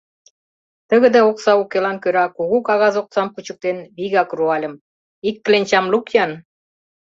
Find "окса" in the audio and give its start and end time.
1.29-1.51